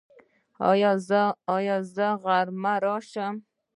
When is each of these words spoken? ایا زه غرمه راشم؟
ایا 1.63 1.73
زه 1.95 2.05
غرمه 2.23 2.73
راشم؟ 2.85 3.35